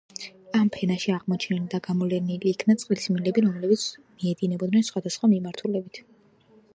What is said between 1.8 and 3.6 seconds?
გამოვლენილი იქნა წყლის მილები,